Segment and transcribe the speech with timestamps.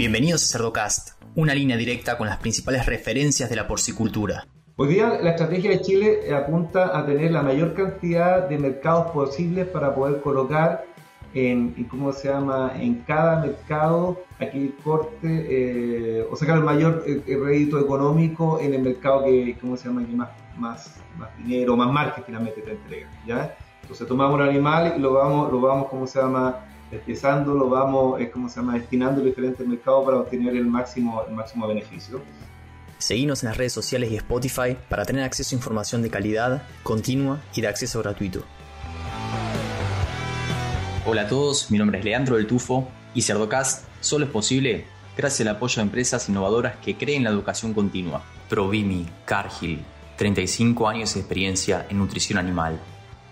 [0.00, 4.46] Bienvenidos a Cerdocast, una línea directa con las principales referencias de la porcicultura.
[4.76, 9.68] Hoy día la estrategia de Chile apunta a tener la mayor cantidad de mercados posibles
[9.68, 10.86] para poder colocar
[11.34, 17.22] en, ¿cómo se llama?, en cada mercado aquí corte eh, o sacar el mayor eh,
[17.38, 21.92] rédito económico en el mercado que, ¿cómo se llama?, que más, más, más dinero, más
[21.92, 23.54] margen finalmente te entrega, ¿ya?
[23.82, 28.20] Entonces tomamos un animal y lo vamos, lo vamos, ¿cómo se llama?, empezando, lo vamos,
[28.20, 32.20] es como se llama, destinando diferentes mercados para obtener el máximo, el máximo beneficio.
[32.98, 37.40] Seguimos en las redes sociales y Spotify para tener acceso a información de calidad, continua
[37.54, 38.44] y de acceso gratuito.
[41.06, 44.84] Hola a todos, mi nombre es Leandro del Tufo y Cerdocast solo es posible
[45.16, 48.22] gracias al apoyo de empresas innovadoras que creen la educación continua.
[48.48, 49.82] Provimi, Cargill,
[50.16, 52.78] 35 años de experiencia en nutrición animal.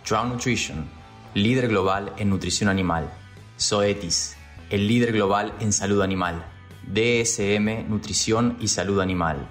[0.09, 0.89] Drown Nutrition,
[1.35, 3.11] líder global en nutrición animal.
[3.61, 4.37] Zoetis,
[4.71, 6.45] el líder global en salud animal.
[6.87, 9.49] DSM, Nutrición y Salud Animal,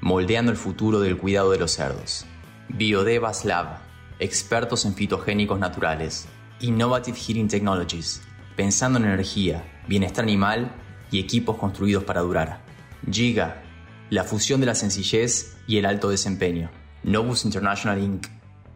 [0.00, 2.26] moldeando el futuro del cuidado de los cerdos.
[2.68, 3.78] Biodevas Lab,
[4.18, 6.26] expertos en fitogénicos naturales.
[6.60, 8.22] Innovative Heating Technologies,
[8.56, 10.74] pensando en energía, bienestar animal
[11.10, 12.62] y equipos construidos para durar.
[13.10, 13.62] Giga,
[14.08, 16.70] la fusión de la sencillez y el alto desempeño.
[17.04, 18.26] Novus International Inc.,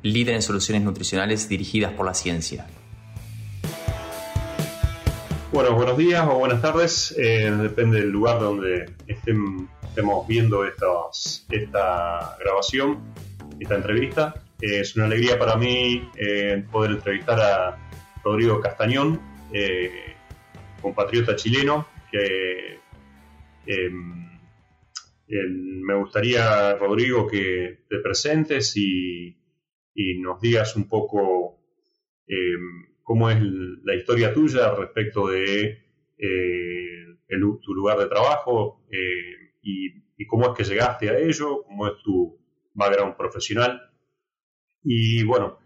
[0.03, 2.67] líder en soluciones nutricionales dirigidas por la ciencia.
[5.55, 13.15] Bueno, buenos días o buenas tardes, eh, depende del lugar donde estemos viendo esta grabación,
[13.61, 14.43] esta entrevista.
[14.61, 17.89] Eh, es una alegría para mí eh, poder entrevistar a
[18.25, 19.21] Rodrigo Castañón,
[20.83, 21.87] compatriota chileno,
[23.65, 24.41] em,
[25.29, 29.39] me gustaría, Rodrigo, que te presentes y,
[29.95, 31.61] y nos digas un poco
[32.27, 35.85] em, cómo es la historia tuya respecto de
[36.19, 36.95] eh,
[37.63, 42.39] tu lugar de trabajo eh, y, cómo es que llegaste a ello, cómo es tu
[42.73, 43.81] background profesional.
[44.83, 45.59] Y bueno,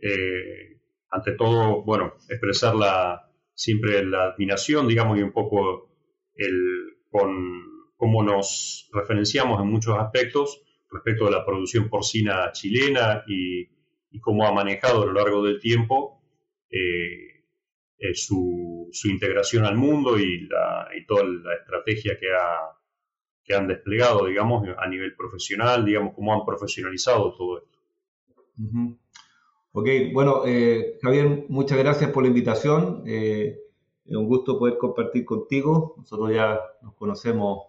[0.00, 0.80] eh,
[1.10, 5.90] ante todo, bueno, expresar la, siempre la admiración, digamos, y un poco
[6.34, 7.62] el, con
[7.96, 13.68] cómo nos referenciamos en muchos aspectos respecto de la producción porcina chilena y,
[14.10, 16.19] y cómo ha manejado a lo largo del tiempo
[16.70, 17.44] eh,
[17.98, 20.48] eh, su, integración al mundo y,
[21.06, 27.58] toda la estrategia que, han desplegado, digamos, a nivel profesional, digamos, cómo han profesionalizado todo
[27.58, 27.78] esto.
[29.72, 33.02] Ok, bueno, eh, Javier, muchas gracias por la invitación.
[33.06, 33.56] es
[34.06, 35.94] un gusto poder compartir contigo.
[35.98, 37.66] Nosotros ya nos conocemos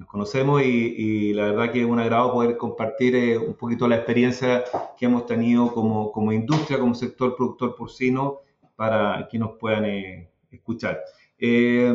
[0.00, 3.96] nos conocemos y, la verdad que es un agrado poder compartir eh, un poquito la
[3.96, 4.64] experiencia
[4.96, 8.38] que hemos tenido como, como, industria, como sector productor porcino,
[8.76, 11.00] para que nos puedan eh, escuchar.
[11.38, 11.94] Eh,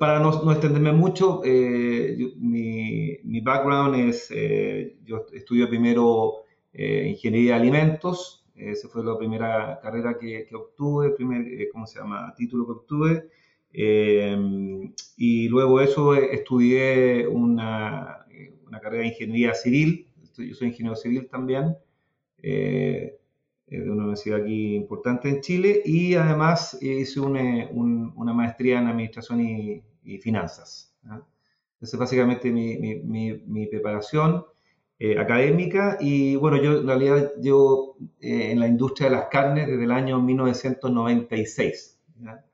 [0.00, 4.30] para no, no, extenderme mucho, mi, mi, background es,
[5.04, 11.14] yo estudio primero ingeniería de alimentos, esa fue la primera carrera que, que obtuve, el
[11.14, 13.28] primer, ¿cómo se llama?, título que obtuve.
[13.76, 18.24] Eh, y luego eso eh, estudié una,
[18.66, 20.08] una, carrera de ingeniería civil,
[20.38, 21.76] yo soy ingeniero civil también,
[22.40, 23.18] eh,
[23.66, 29.40] de una universidad aquí importante en Chile, y además hice una, una maestría en administración
[29.40, 29.82] y,
[30.20, 30.94] finanzas.
[31.80, 34.44] Esa es básicamente mi, mi, mi, preparación
[35.18, 39.90] académica, y bueno, yo en realidad llevo en la industria de las carnes desde el
[39.90, 41.98] año 1996.
[42.20, 42.44] ¿ya?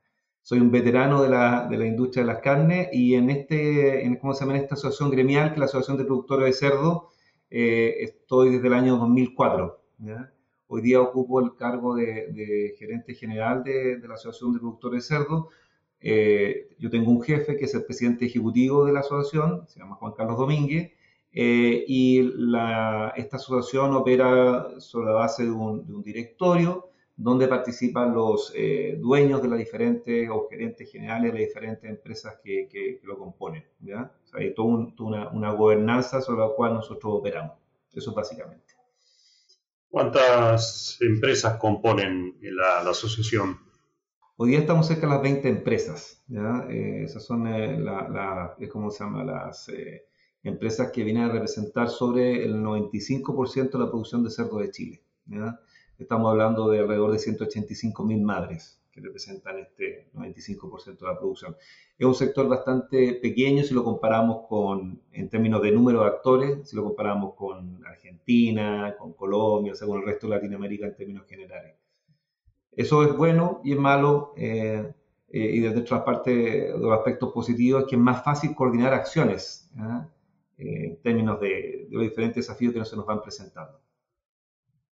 [0.50, 4.16] Soy un veterano de la, de la, industria de las carnes y en, este, en,
[4.16, 4.59] ¿cómo se llama?
[4.59, 7.11] esta asociación gremial, que es la Asociación de Productores de Cerdo,
[7.49, 9.81] eh, estoy desde el año 2004.
[10.66, 15.50] Hoy día ocupo el cargo de, gerente general de, la Asociación de Productores de Cerdo.
[16.00, 19.94] Eh, yo tengo un jefe que es el presidente ejecutivo de la asociación, se llama
[20.00, 20.91] Juan Carlos Domínguez,
[21.33, 26.90] eh, y la, esta asociación opera sobre la base de un, de un directorio
[27.22, 32.39] donde participan los eh, dueños de las diferentes o gerentes generales de las diferentes empresas
[32.42, 33.62] que, que, lo componen.
[33.80, 34.10] ¿ya?
[34.33, 37.59] hay toda, una, una, gobernanza sobre la cual nosotros operamos.
[37.92, 38.74] Eso básicamente.
[39.91, 43.59] ¿Cuántas empresas componen la, la, asociación?
[44.39, 46.24] Hoy día estamos cerca de las 20 empresas.
[46.27, 46.66] ¿ya?
[46.71, 49.24] Eh, esas son eh, la, ¿cómo se llama?
[49.24, 49.71] las
[50.42, 55.03] empresas que vienen a representar sobre el 95% de la producción de cerdo de Chile.
[55.27, 55.60] ¿ya?
[56.00, 61.54] Estamos hablando de alrededor de 185 mil madres que representan este 95% de la producción.
[61.98, 66.68] Es un sector bastante pequeño si lo comparamos con, en términos de número de actores,
[66.68, 70.97] si lo comparamos con Argentina, con Colombia, o sea, con el resto de Latinoamérica en
[70.97, 71.76] términos generales.
[72.72, 74.32] Eso es bueno y es malo.
[74.36, 74.92] Eh,
[75.32, 78.94] eh, y desde otra parte de los aspectos positivos es que es más fácil coordinar
[78.94, 79.70] acciones
[80.56, 83.80] en términos de, los diferentes desafíos que se nos van presentando.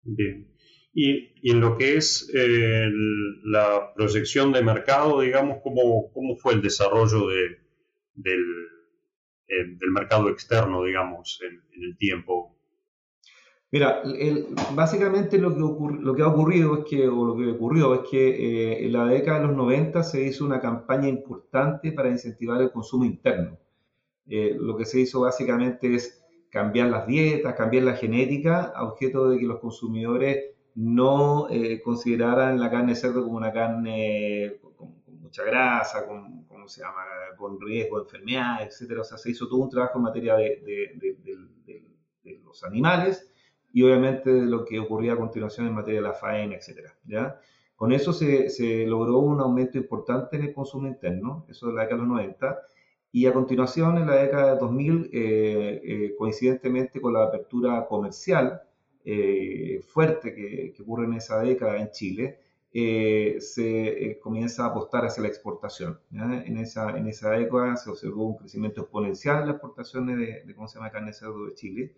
[0.01, 0.52] Bien.
[0.93, 2.31] Y, en lo que es
[3.43, 7.57] la proyección de mercado, digamos, ¿cómo, cómo fue el desarrollo de,
[8.15, 8.43] del,
[9.47, 12.55] del mercado externo, digamos, en, el tiempo?
[13.71, 14.03] Mira,
[14.75, 18.29] básicamente lo que, lo que ha ocurrido es que, o lo que ocurrió es que
[18.29, 22.71] eh, en la década de los 90 se hizo una campaña importante para incentivar el
[22.71, 23.57] consumo interno.
[24.27, 29.29] Eh, lo que se hizo básicamente es cambiar las dietas, cambiar la genética a objeto
[29.29, 34.95] de que los consumidores no eh, consideraran la carne de cerdo como una carne con,
[35.19, 37.03] mucha grasa, con, ¿cómo se llama?
[37.37, 39.01] con riesgo de enfermedad, etcétera.
[39.01, 40.59] O sea, se hizo todo un trabajo en materia de,
[42.43, 43.29] los animales
[43.73, 46.95] y obviamente de lo que ocurría a continuación en materia de la faena, etcétera.
[47.05, 47.39] ¿ya?
[47.75, 51.81] Con eso se, se, logró un aumento importante en el consumo interno, eso de la
[51.81, 52.59] década de los 90,
[53.11, 58.61] y a continuación en la década de 2000, eh, eh, coincidentemente con la apertura comercial
[59.05, 62.39] eh, fuerte que, que, ocurre en esa década en Chile,
[62.75, 65.99] eh, se eh, comienza a apostar hacia la exportación.
[66.11, 70.55] En, esa, en esa época se observó un crecimiento exponencial en las exportaciones de, de,
[70.55, 70.89] ¿cómo se llama?
[70.89, 71.95] carne de cerdo de Chile.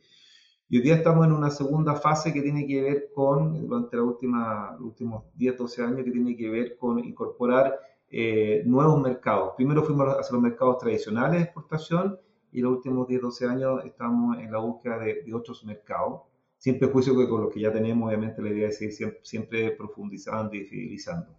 [0.67, 4.03] Y hoy día estamos en una segunda fase que tiene que ver con, durante la
[4.03, 7.79] última, los últimos 10, 12 años, que tiene que ver con incorporar
[8.09, 9.53] eh, nuevos mercados.
[9.55, 12.19] Primero fuimos hacia los mercados tradicionales de exportación
[12.51, 16.23] y los últimos 10, 12 años estamos en la búsqueda de, de otros mercados
[16.57, 20.55] sin prejuicio que con lo que ya tenemos, obviamente la idea es seguir siempre, profundizando
[20.55, 21.35] y fidelizando.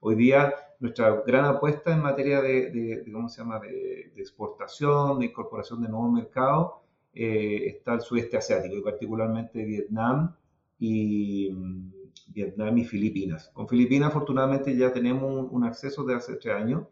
[0.00, 5.82] Hoy día nuestra gran apuesta en materia de, ¿cómo se llama?, de, exportación, de incorporación
[5.82, 6.72] de nuevos mercados,
[7.14, 10.34] eh, está el sudeste asiático y particularmente Vietnam
[10.78, 11.92] y, mm,
[12.28, 13.50] Vietnam y Filipinas.
[13.52, 16.86] Con Filipinas afortunadamente ya tenemos un, acceso de hace tres años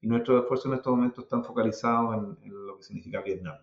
[0.00, 3.56] y nuestros esfuerzos en estos momentos están focalizados en, en lo que significa Vietnam.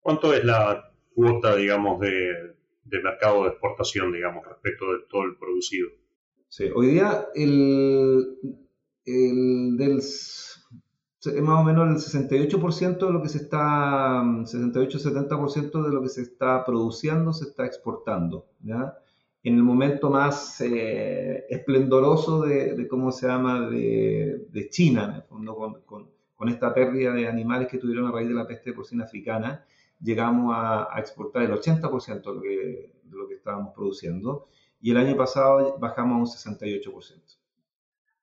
[0.00, 2.54] ¿Cuánto es la cuota, digamos, de,
[3.02, 5.88] mercado de exportación, digamos, respecto de todo el producido.
[6.48, 8.38] Sí, hoy día el,
[9.04, 10.00] el del
[11.42, 16.22] más o menos el 68% de lo que se está, 68-70% de lo que se
[16.22, 18.98] está produciendo se está exportando, ¿ya?
[19.42, 25.44] En el momento más eh, esplendoroso de, cómo se llama, de, de China, con,
[25.84, 29.64] con, con, esta pérdida de animales que tuvieron a raíz de la peste porcina africana,
[30.04, 34.46] llegamos a, exportar el 80% de lo, que, de lo que estábamos produciendo
[34.80, 37.22] y el año pasado bajamos a un 68%.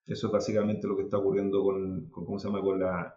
[0.06, 2.62] Eso es básicamente lo que está ocurriendo con, ¿cómo se llama?
[2.62, 3.16] con, la,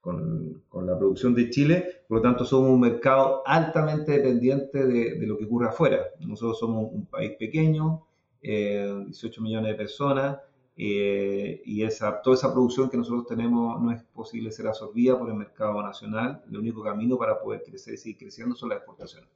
[0.00, 2.04] con, con, la producción de Chile.
[2.08, 6.06] Por lo tanto, somos un mercado altamente dependiente de, de lo que ocurre afuera.
[6.20, 8.06] Nosotros somos un país pequeño,
[8.42, 10.38] eh, 18 millones de personas,
[10.76, 15.30] eh, y esa, toda esa producción que nosotros tenemos no es posible ser absorbida por
[15.30, 16.42] el mercado nacional.
[16.48, 19.30] El único camino para poder crecer y seguir creciendo son las exportaciones.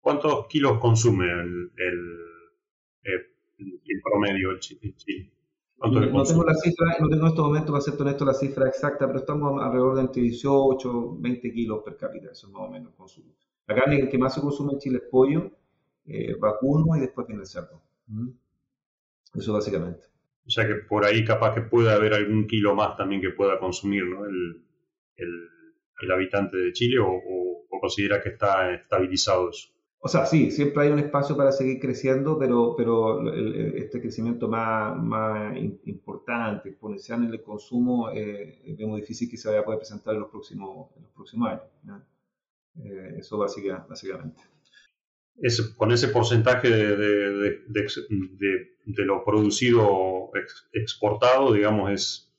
[0.00, 3.22] ¿Cuántos kilos consume el, el,
[3.58, 5.30] el promedio en Chile?
[5.80, 9.06] No, tengo la cifra, no tengo en estos momentos, para ser honesto, la cifra exacta,
[9.06, 12.90] pero estamos alrededor de entre 18 20 kilos per cápita, eso es más o menos
[12.90, 13.32] el consumo.
[13.66, 15.52] La carne que más se consume en Chile es pollo,
[16.06, 17.80] eh, vacuno y después viene el cerdo.
[18.08, 18.28] ¿Mm?
[19.34, 20.08] Eso básicamente.
[20.48, 23.58] O sea que por ahí capaz que pueda haber algún kilo más también que pueda
[23.58, 24.24] consumir ¿no?
[24.24, 24.64] el,
[25.16, 29.68] el, habitante de Chile o, considera que está estabilizado eso.
[30.00, 34.96] O sea, sí, siempre hay un espacio para seguir creciendo, pero, pero este crecimiento más,
[34.96, 39.78] más importante, exponencial en el consumo, eh, es muy difícil que se vaya a poder
[39.78, 42.02] presentar en los próximos, en los próximos años.
[42.82, 44.42] Eh, eso básicamente
[45.76, 46.96] con ese porcentaje de,
[47.66, 50.30] de, lo producido
[50.72, 52.32] exportado, digamos, es,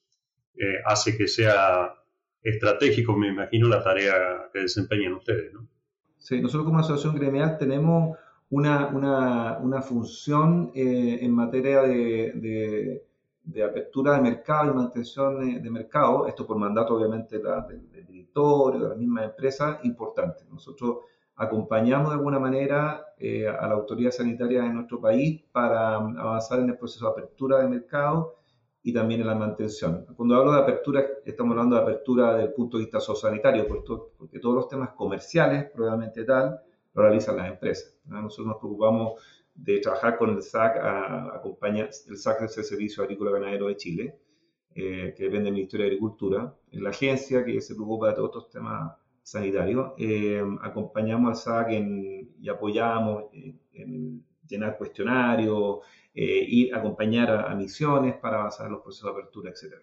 [0.55, 1.95] eh, hace que sea
[2.43, 5.67] estratégico, me imagino, la tarea que desempeñan ustedes, ¿no?
[6.17, 8.17] Sí, nosotros como asociación gremial tenemos
[8.49, 13.03] una, una, una función eh, en materia de,
[13.65, 18.89] apertura de mercado y mantención de, mercado, esto por mandato obviamente del, del directorio, de
[18.89, 20.43] la misma empresa, importante.
[20.51, 20.97] Nosotros
[21.39, 26.59] acompañamos de alguna manera eh, a la autoridad sanitaria de nuestro país para um, avanzar
[26.59, 28.35] en el proceso de apertura de mercado
[28.83, 30.05] y también en la mantención.
[30.17, 34.39] Cuando hablo de apertura, estamos hablando de apertura desde el punto de vista sociosanitario, porque
[34.39, 36.59] todos los temas comerciales, probablemente tal,
[36.93, 37.97] lo realizan las empresas.
[38.05, 39.21] Nosotros nos preocupamos
[39.55, 44.19] de trabajar con el SAC, a, el SAC es el Servicio Agrícola Ganadero de Chile,
[44.75, 48.49] eh, que depende del Ministerio de Agricultura, la agencia que se preocupa de todos estos
[48.49, 48.93] temas
[49.29, 49.93] sanitario.
[49.97, 51.71] Eh, acompañamos al SAC
[52.39, 55.79] y apoyamos en, llenar cuestionarios,
[56.13, 59.75] eh, ir a acompañar a, misiones para avanzar los procesos de apertura, etc.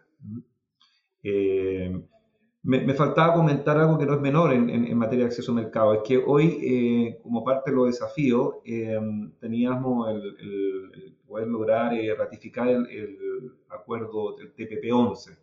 [1.23, 2.03] Eh,
[2.65, 6.01] me, faltaba comentar algo que no es menor en, materia de acceso al mercado, es
[6.03, 8.57] que hoy, eh, como parte de los desafíos,
[9.39, 13.19] teníamos el, poder lograr ratificar el,
[13.69, 15.37] acuerdo del TPP-11.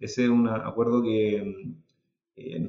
[0.00, 1.74] Ese es un acuerdo que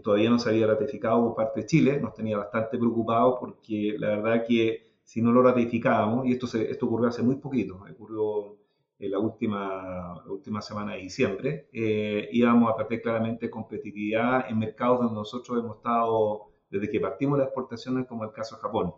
[0.04, 4.10] todavía no se había ratificado por parte de Chile, nos tenía bastante preocupados porque la
[4.18, 8.58] verdad que si no lo ratificábamos, y esto, se, esto ocurrió hace muy poquito, ocurrió
[9.00, 15.00] en la última, última semana de diciembre, eh, íbamos a perder claramente competitividad en mercados
[15.00, 18.94] donde nosotros hemos estado desde que partimos las exportaciones, como el caso de Japón.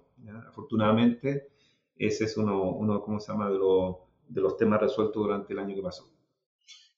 [0.47, 1.47] Afortunadamente,
[1.97, 3.57] ese es uno, uno ¿cómo se llama?, de,
[4.27, 6.09] de los temas resueltos durante el año que pasó.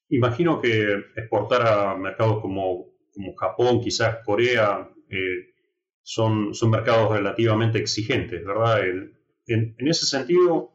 [0.09, 2.85] Imagino que exportar a mercados como,
[3.17, 5.53] como Japón, quizás Corea, eh,
[6.03, 8.79] son, son mercados relativamente exigentes, ¿verdad?
[8.87, 10.71] en, ese sentido,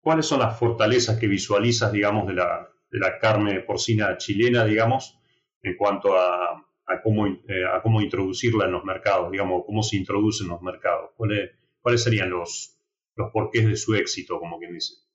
[0.00, 5.18] ¿cuáles son las fortalezas que visualizas, digamos, de la, de carne porcina chilena, digamos,
[5.62, 9.96] en cuanto a, a cómo, eh, a cómo introducirla en los mercados, digamos, cómo se
[9.96, 11.10] introduce en los mercados?
[11.16, 12.78] ¿Cuáles, cuáles serían los,
[13.16, 15.05] los porqués de su éxito, como quien dice?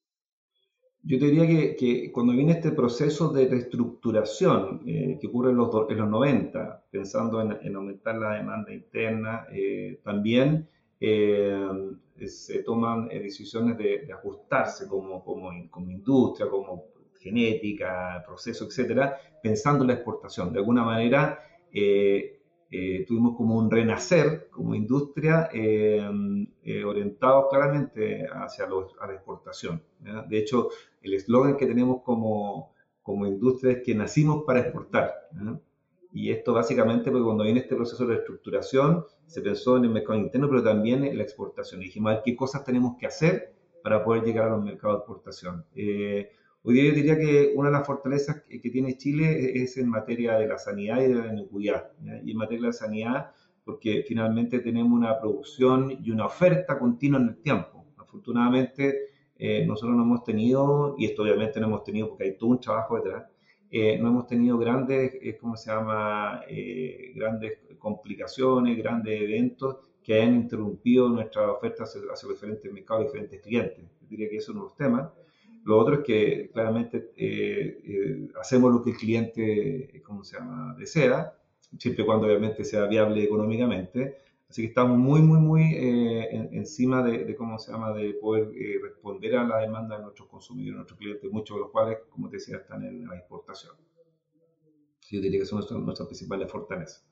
[1.03, 5.73] Yo te diría que, cuando viene este proceso de reestructuración eh, que ocurre en los,
[5.73, 11.67] los 90, pensando en, aumentar la demanda interna, eh, también eh,
[12.27, 15.51] se toman decisiones de, ajustarse como, como,
[15.89, 16.85] industria, como
[17.19, 20.53] genética, proceso, etcétera, pensando en la exportación.
[20.53, 21.39] De alguna manera,
[23.05, 26.09] tuvimos como un renacer como industria eh,
[26.63, 29.83] eh, orientado claramente hacia la exportación.
[30.29, 30.69] De hecho,
[31.01, 35.13] el eslogan que tenemos como, como industria es que nacimos para exportar.
[36.13, 40.19] Y esto básicamente porque cuando viene este proceso de reestructuración se pensó en el mercado
[40.19, 41.81] interno, pero también en la exportación.
[41.81, 45.65] Y dijimos, qué cosas tenemos que hacer para poder llegar a los mercados de exportación.
[46.63, 50.37] Hoy día yo diría que una de las fortalezas que, tiene Chile es en materia
[50.37, 51.91] de la sanidad y de la inocuidad.
[52.23, 53.31] Y en materia de la sanidad,
[53.65, 57.87] porque finalmente tenemos una producción y una oferta continua en el tiempo.
[57.97, 62.51] Afortunadamente, eh, nosotros no hemos tenido, y esto obviamente no hemos tenido porque hay todo
[62.51, 63.25] un trabajo detrás,
[63.71, 66.43] eh, no hemos tenido grandes, eh, ¿cómo se llama?,
[67.15, 73.83] grandes complicaciones, grandes eventos que hayan interrumpido nuestra oferta hacia, hacia diferentes mercados diferentes clientes.
[74.01, 75.20] Yo diría que eso es uno de los temas.
[75.63, 80.75] Lo otro es que claramente eh, eh, hacemos lo que el cliente, ¿cómo se llama?,
[80.77, 81.35] desea,
[81.77, 84.17] siempre y cuando obviamente sea viable económicamente.
[84.49, 88.49] Así que estamos muy, muy, muy eh, encima de, cómo se llama, de poder
[88.81, 92.27] responder a la demanda de nuestros consumidores, de nuestros clientes, muchos de los cuales, como
[92.27, 93.73] te decía, están en la exportación.
[95.09, 97.07] Yo diría que son nuestras, principales fortalezas.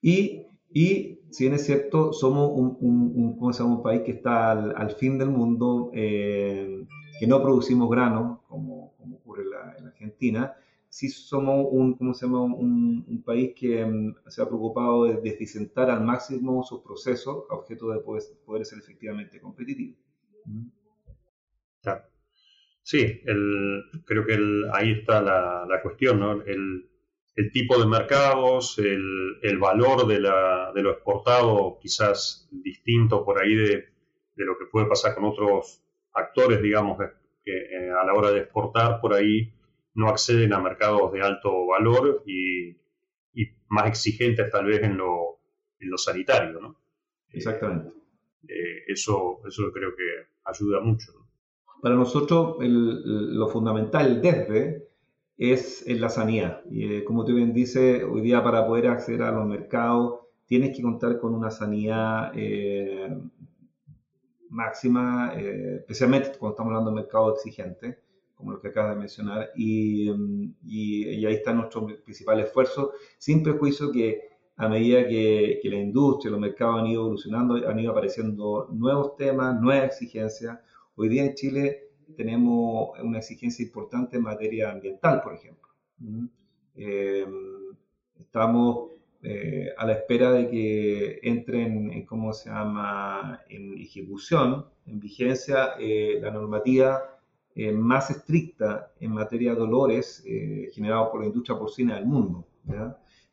[0.00, 3.76] Y, y, si bien es cierto, somos un, un, ¿cómo se llama?
[3.76, 5.90] un país que está al, al fin del mundo
[7.18, 9.44] que no producimos grano, como, como ocurre
[9.78, 10.54] en, Argentina,
[10.88, 12.42] sí somos un, ¿cómo se llama?
[12.42, 17.90] un, país que mm, se ha preocupado de eficientar al máximo sus procesos a objeto
[17.90, 19.96] de poder, ser efectivamente competitivo.
[22.82, 23.22] Sí,
[24.04, 24.38] creo que
[24.74, 26.42] ahí está la, cuestión, ¿no?
[26.42, 26.90] El,
[27.50, 33.94] tipo de mercados, el, valor de, de, lo exportado, quizás distinto por ahí de,
[34.36, 35.83] de lo que puede pasar con otros
[36.14, 39.52] actores, digamos, que eh, a la hora de exportar por ahí
[39.94, 42.76] no acceden a mercados de alto valor y,
[43.68, 45.40] más exigentes tal vez en lo,
[45.80, 46.76] en lo sanitario, ¿no?
[47.30, 47.92] Exactamente.
[48.46, 51.12] Eh, eso, eso creo que ayuda mucho.
[51.82, 54.86] Para nosotros lo fundamental desde
[55.36, 56.62] es en la sanidad.
[56.70, 60.76] Y eh, como tú bien dices, hoy día para poder acceder a los mercados tienes
[60.76, 62.32] que contar con una sanidad
[64.54, 67.98] máxima, eh, especialmente cuando estamos hablando de mercado exigente,
[68.34, 70.10] como lo que acabas de mencionar, y,
[70.64, 76.30] y, ahí está nuestro principal esfuerzo, sin prejuicio que a medida que, que, la industria,
[76.30, 80.58] los mercados han ido evolucionando, han ido apareciendo nuevos temas, nuevas exigencias.
[80.94, 85.68] Hoy día en Chile tenemos una exigencia importante en materia ambiental, por ejemplo.
[85.98, 86.26] ¿Mm?
[86.76, 87.26] Eh,
[88.20, 88.93] estamos
[89.26, 95.76] eh, a la espera de que entren en, ¿cómo se llama?, en ejecución, en vigencia,
[95.80, 97.18] eh, la normativa
[97.54, 100.22] eh, más estricta en materia de dolores
[100.74, 102.46] generados por la industria porcina del mundo.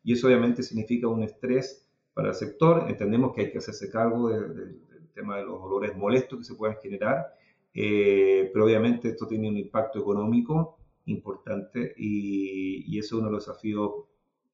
[0.01, 2.86] Y eso obviamente significa un estrés para el sector.
[2.88, 4.79] Entendemos que hay que hacerse cargo del
[5.13, 7.33] tema de los dolores molestos que se puedan generar,
[7.74, 13.45] pero obviamente esto tiene un impacto económico importante y, y eso es uno de los
[13.45, 13.91] desafíos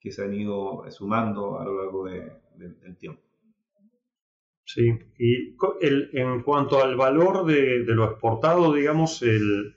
[0.08, 3.22] que se han ido sumando a lo largo del tiempo.
[4.64, 5.56] Sí, y
[6.14, 9.74] en cuanto al valor de, lo exportado, digamos, el,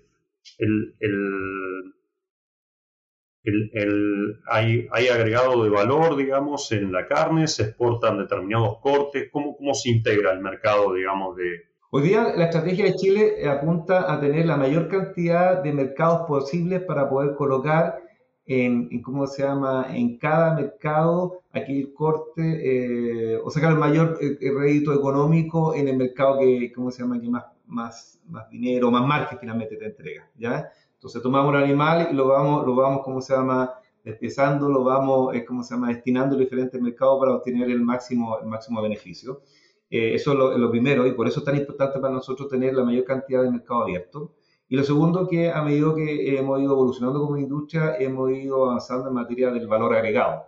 [4.51, 9.75] hay, hay, agregado de valor, digamos, en la carne, se exportan determinados cortes, ¿cómo, cómo
[9.75, 11.71] se integra el mercado, digamos, de...
[11.93, 16.83] Hoy día la estrategia de Chile apunta a tener la mayor cantidad de mercados posibles
[16.83, 18.10] para poder colocar
[18.51, 24.51] en, ¿cómo se llama?, en cada mercado aquel corte, eh, o sacar el mayor eh,
[24.53, 29.07] rédito económico en el mercado que, ¿cómo se llama?, que más, más, más dinero, más
[29.07, 30.69] margen finalmente te entrega, ¿ya?
[30.95, 35.33] Entonces tomamos el animal y lo vamos, lo vamos, ¿cómo se llama?, despesando, lo vamos,
[35.33, 39.43] eh, ¿cómo se llama?, destinando a diferentes mercados para obtener el máximo, el máximo beneficio.
[39.89, 42.83] eso es lo, lo, primero y por eso es tan importante para nosotros tener la
[42.83, 44.33] mayor cantidad de mercado abierto.
[44.71, 49.09] Y lo segundo, que a medida que hemos ido evolucionando como industria, hemos ido avanzando
[49.09, 50.45] en materia del valor agregado.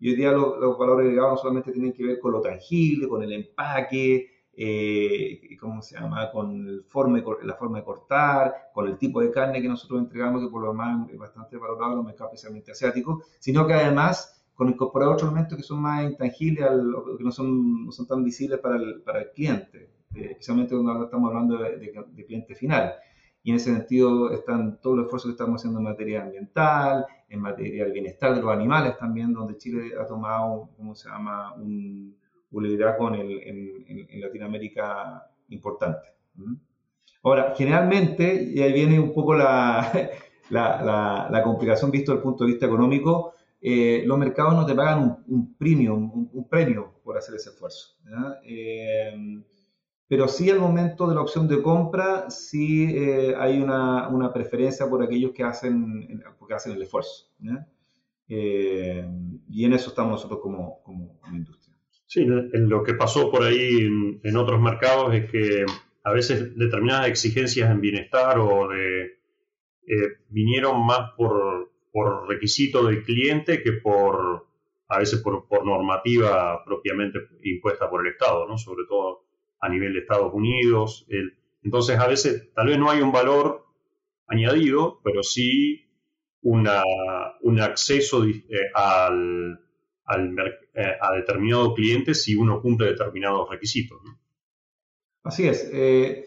[0.00, 3.22] Y hoy día los, valores agregados no solamente tienen que ver con lo tangible, con
[3.22, 6.30] el empaque, eh, ¿cómo se llama?
[6.30, 10.62] Con la forma de cortar, con el tipo de carne que nosotros entregamos, que por
[10.62, 15.10] lo demás es bastante valorado en los mercados especialmente asiáticos, sino que además con incorporar
[15.10, 16.66] otros elementos que son más intangibles,
[17.18, 21.04] que no son, no son tan visibles para el, para el cliente, eh, especialmente cuando
[21.04, 22.94] estamos hablando de cliente final.
[23.42, 27.40] Y en ese sentido están todos los esfuerzos que estamos haciendo en materia ambiental, en
[27.40, 32.16] materia del bienestar de los animales también, donde Chile ha tomado, ¿cómo se llama?, un,
[32.50, 36.08] liderazgo en, Latinoamérica importante.
[37.22, 40.10] Ahora, generalmente, y ahí viene un poco la,
[40.50, 45.24] la, complicación visto desde el punto de vista económico, eh, los mercados no te pagan
[45.26, 47.96] un, premium, un, premio por hacer ese esfuerzo.
[48.44, 49.42] Eh,
[50.08, 54.88] pero sí al momento de la opción de compra, sí eh, hay una, una, preferencia
[54.88, 57.26] por aquellos que hacen, que hacen el esfuerzo.
[58.26, 59.06] Eh,
[59.50, 61.76] y en eso estamos nosotros como, como, industria.
[62.06, 63.86] Sí, en lo que pasó por ahí
[64.22, 65.66] en, otros mercados es que
[66.04, 69.18] a veces determinadas exigencias en bienestar o de
[69.86, 74.46] eh, vinieron más por, por requisito del cliente que por
[74.88, 78.56] a veces por, por normativa propiamente impuesta por el Estado, ¿no?
[78.56, 79.27] Sobre todo
[79.60, 81.06] a nivel de Estados Unidos.
[81.62, 83.66] entonces, a veces tal vez no hay un valor
[84.26, 85.84] añadido, pero sí
[86.42, 86.82] una,
[87.42, 88.42] un acceso eh,
[88.74, 89.58] al,
[90.74, 93.98] eh, a determinado cliente si uno cumple determinados requisitos.
[95.24, 95.68] Así es.
[95.72, 96.24] Eh,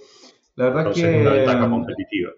[0.56, 1.00] la verdad que...
[1.00, 2.32] Es una ventaja competitiva.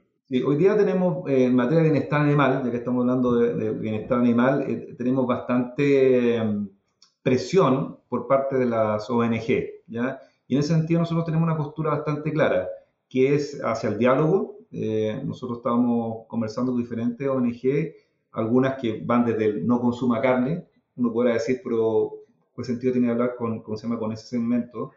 [0.46, 4.20] hoy día tenemos, en materia de bienestar animal, ya que estamos hablando de, de bienestar
[4.20, 6.68] animal, tenemos bastante mm,
[7.24, 10.20] presión por parte de las ONG, ¿ya?
[10.48, 12.68] Y en ese sentido nosotros tenemos una postura bastante clara,
[13.10, 14.58] que es hacia el diálogo.
[14.72, 17.94] Eh, nosotros estábamos conversando con diferentes ONG,
[18.32, 22.12] algunas que van desde el no consuma carne, uno podrá decir, pero
[22.56, 24.92] ¿qué sentido tiene hablar con, con, con ese segmento?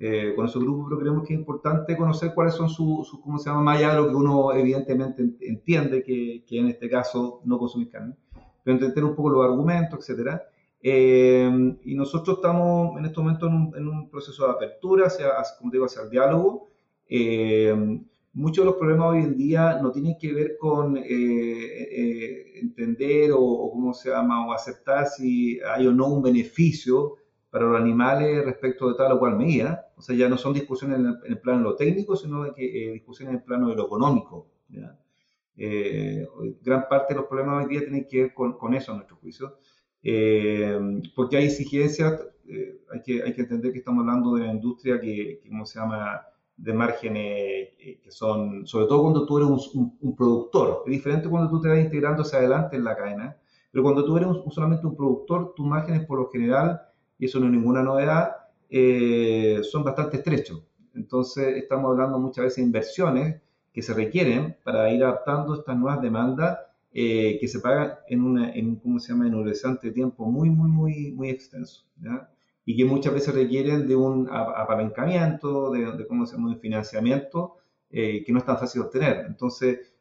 [0.00, 3.36] Eh, con esos grupos, pero creemos que es importante conocer cuáles son sus, su, ¿cómo
[3.36, 3.62] se llama?
[3.62, 7.90] Más allá de lo que uno evidentemente entiende, que, que en este caso no consumir
[7.90, 8.14] carne,
[8.62, 10.40] pero entender un poco los argumentos, etcétera.
[10.80, 15.86] Eh, y nosotros estamos en este momento en un, proceso de apertura, hacia, como digo,
[15.86, 16.70] hacia el diálogo.
[17.08, 17.74] Eh,
[18.32, 23.70] muchos de los problemas hoy en día no tienen que ver con eh, entender o,
[23.72, 27.16] cómo se llama, o aceptar si hay o no un beneficio
[27.50, 29.86] para los animales respecto de tal o cual medida.
[29.96, 33.32] O sea, ya no son discusiones en el, plano de lo técnico, sino que, discusiones
[33.34, 34.48] en el plano de lo económico.
[36.62, 39.16] gran parte de los problemas hoy día tienen que ver con, con eso, a nuestro
[39.16, 39.58] juicio.
[40.02, 44.52] Eh, porque hay exigencias, eh, hay, que, hay que entender que estamos hablando de una
[44.52, 46.22] industria que, ¿cómo se llama?,
[46.56, 47.22] de márgenes
[47.78, 51.68] eh, que son, sobre todo cuando tú eres un, productor, es diferente cuando tú te
[51.68, 53.36] vas integrando hacia adelante en la cadena,
[53.70, 56.80] pero cuando tú eres solamente un productor, tus márgenes por lo general,
[57.16, 58.32] y eso no es ninguna novedad,
[59.62, 60.62] son bastante estrechos.
[60.94, 63.40] Entonces estamos hablando muchas veces de inversiones
[63.72, 66.58] que se requieren para ir adaptando estas nuevas demandas
[67.00, 69.28] eh, que se paga en, una, en, ¿cómo se llama?
[69.28, 71.84] en un horizonte de tiempo muy, muy, muy, muy extenso.
[72.00, 72.28] ¿ya?
[72.64, 76.48] Y que muchas veces requieren de un apalancamiento, de, ¿cómo se llama?
[76.48, 77.58] un financiamiento
[77.88, 79.26] eh, que no es tan fácil de obtener.
[79.28, 79.94] Entonces,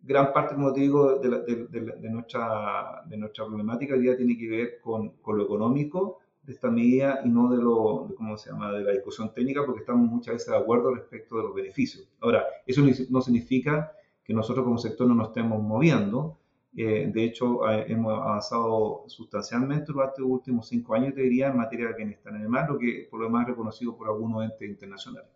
[0.00, 4.48] gran parte, como te digo, de, de, nuestra, de nuestra problemática hoy día tiene que
[4.48, 8.70] ver con, con, lo económico de esta medida y no de lo, ¿cómo se llama?,
[8.70, 12.08] de la discusión técnica, porque estamos muchas veces de acuerdo respecto de los beneficios.
[12.20, 13.90] Ahora, eso no significa
[14.24, 16.38] que nosotros como sector no nos estemos moviendo.
[16.76, 21.88] Eh, de hecho, hemos avanzado sustancialmente durante los últimos cinco años, te diría, en materia
[21.88, 25.30] de bienestar animal, lo que por lo demás reconocido por algunos entes internacionales.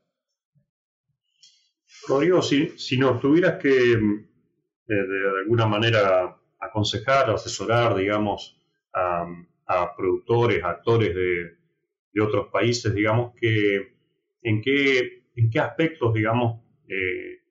[2.08, 3.96] Rodrigo, si, si nos tuvieras que eh,
[4.88, 8.60] de, alguna manera aconsejar, asesorar, digamos,
[8.94, 11.56] a, productores, actores de,
[12.12, 13.98] de otros países, digamos, que
[14.42, 17.42] en qué, en qué aspectos, digamos, eh,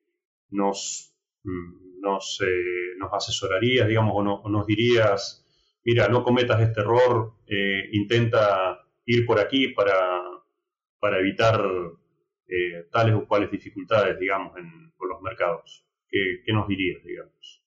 [0.50, 5.46] nos, mm, nos, eh, nos, asesorarías, digamos, o, nos dirías,
[5.84, 10.22] mira, no cometas este error, eh, intenta ir por aquí para,
[11.00, 11.62] para evitar
[12.92, 15.86] tales o cuales dificultades, digamos, en, con los mercados.
[16.10, 17.62] ¿Qué, ¿Qué, nos dirías, digamos?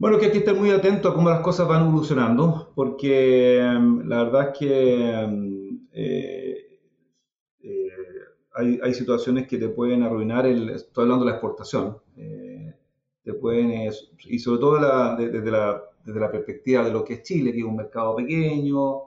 [0.00, 4.08] Bueno, que hay que estar muy atento a cómo las cosas van evolucionando, porque em,
[4.08, 6.59] la verdad es que em, eh, eh,
[8.54, 12.74] hay, hay, situaciones que te pueden arruinar, el, estoy hablando de la exportación, eh,
[13.22, 13.90] te pueden,
[14.24, 14.74] y sobre todo
[15.16, 19.02] desde, la, desde la perspectiva de lo que es Chile, que es un mercado pequeño,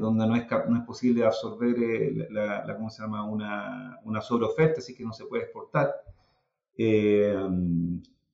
[0.00, 1.76] donde no es, no es posible absorber
[2.30, 3.24] la, la, ¿cómo se llama?
[3.24, 5.94] Una, una sobreoferta, así que no se puede exportar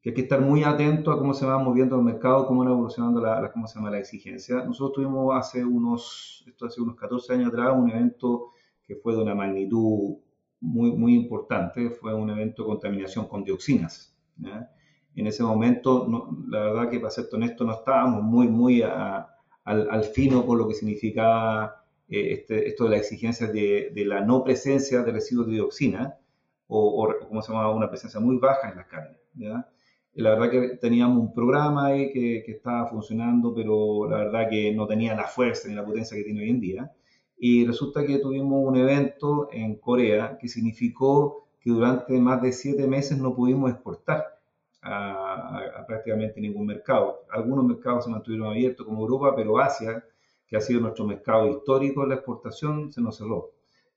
[0.05, 2.73] que hay que estar muy atento a cómo se va moviendo el mercado, cómo van
[2.73, 4.57] evolucionando la, cómo se llama, la exigencia.
[4.57, 8.51] Nosotros tuvimos hace unos, esto hace unos 14 años atrás, un evento
[8.83, 10.17] que fue de una magnitud
[10.65, 14.15] muy, muy importante, fue un evento de contaminación con dioxinas.
[15.15, 16.09] En ese momento,
[16.49, 19.27] la verdad que para ser honesto, no estábamos muy, muy al,
[19.65, 24.23] al, fino con lo que significaba eh, este, esto de la exigencia de, de, la
[24.23, 26.19] no presencia de residuos de dioxina,
[26.67, 29.19] o, o como se llama, una presencia muy baja en las carnes.
[29.35, 29.69] ¿ya?
[30.15, 34.73] la verdad que teníamos un programa ahí que, que, estaba funcionando, pero la verdad que
[34.73, 36.93] no tenía la fuerza ni la potencia que tiene hoy en día.
[37.37, 42.87] Y resulta que tuvimos un evento en Corea que significó que durante más de siete
[42.87, 44.39] meses no pudimos exportar
[44.83, 47.25] a, prácticamente ningún mercado.
[47.31, 50.05] Algunos mercados se mantuvieron abiertos como Europa, pero Asia,
[50.47, 53.53] que ha sido nuestro mercado histórico en la exportación, se nos cerró.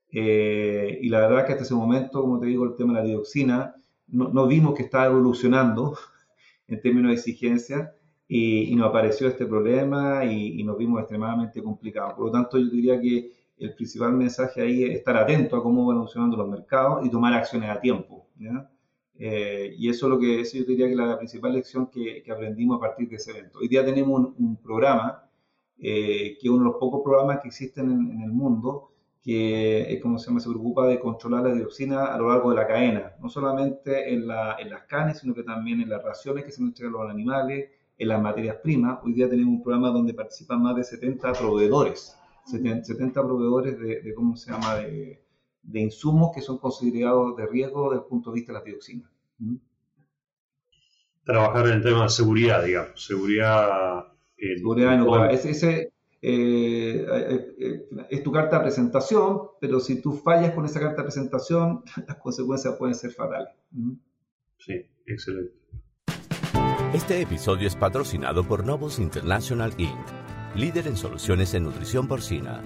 [0.09, 3.05] Eh, y la verdad que hasta ese momento, como te digo, el tema de la
[3.05, 3.75] dioxina,
[4.07, 5.97] no, vimos que estaba evolucionando
[6.67, 7.93] en términos de exigencia
[8.27, 12.13] y, nos apareció este problema y, nos vimos extremadamente complicados.
[12.13, 15.85] Por lo tanto, yo diría que el principal mensaje ahí es estar atento a cómo
[15.85, 18.27] van evolucionando los mercados y tomar acciones a tiempo.
[19.19, 22.23] Eh, y eso es lo que eso yo diría que es la principal lección que,
[22.31, 23.59] aprendimos a partir de ese evento.
[23.59, 25.23] Hoy día tenemos un, programa
[25.79, 28.91] eh, que es uno de los pocos programas que existen en el mundo
[29.27, 32.55] que es como se llama, se preocupa de controlar la dioxina a lo largo de
[32.55, 36.45] la cadena, no solamente en, la, en las carnes, sino que también en las raciones
[36.45, 38.99] que se entregan a los animales, en las materias primas.
[39.03, 44.35] Hoy día tenemos un programa donde participan más de 70 proveedores, 70, proveedores de, ¿cómo
[44.35, 45.23] se llama?, de,
[45.63, 49.09] de, insumos que son considerados de riesgo desde el punto de vista de la dioxina.
[49.39, 49.55] ¿Mm?
[51.23, 54.07] Trabajar en el tema de seguridad, digamos, seguridad...
[54.37, 60.01] En, seguridad en ese, ese, eh, eh, eh, es tu carta de presentación, pero si
[60.01, 63.53] tú fallas con esa carta de presentación, las consecuencias pueden ser fatales.
[64.57, 65.53] Sí, excelente.
[66.97, 69.95] Este episodio es patrocinado por Novus International Inc.,
[70.55, 72.63] líder en soluciones en nutrición porcina.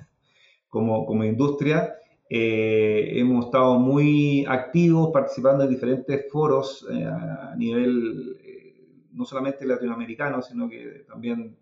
[0.67, 1.95] como, como industria.
[2.33, 8.73] Eh, hemos estado muy activos participando en diferentes foros eh, a nivel eh,
[9.11, 11.57] no solamente latinoamericano, sino que también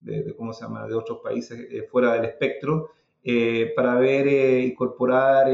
[0.00, 0.86] de, ¿cómo se llama?
[0.86, 2.92] de otros países fuera del espectro,
[3.74, 5.48] para ver incorporar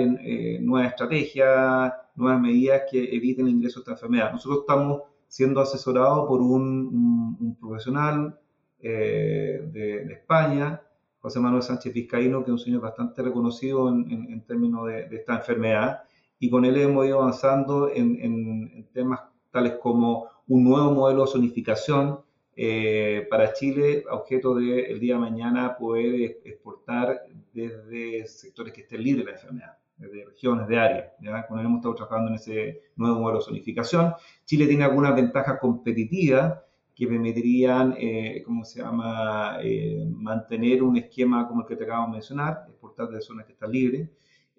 [0.61, 4.31] nuevas estrategias, nuevas medidas que eviten el ingreso de esta enfermedad.
[4.31, 8.39] Nosotros estamos siendo asesorados por un, profesional
[8.79, 10.83] de España,
[11.23, 16.03] José Manuel Sánchez Vizcaíno, que es un señor bastante reconocido en, términos de, esta enfermedad,
[16.41, 19.21] y con él hemos ido avanzando en, temas
[19.53, 22.21] tales como un nuevo modelo de zonificación
[22.57, 29.03] eh, para Chile, objeto de el día de mañana poder exportar desde sectores que estén
[29.03, 31.13] libres de la enfermedad, desde regiones, de áreas.
[31.49, 34.13] Con él hemos estado trabajando en ese nuevo modelo de zonificación.
[34.45, 36.59] Chile tiene algunas ventajas competitivas
[36.95, 42.07] que permitirían, eh, ¿cómo se llama?, eh, mantener un esquema como el que te acabo
[42.07, 44.11] de mencionar, exportar de zonas que están libres.